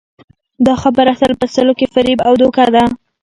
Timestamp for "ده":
2.75-2.83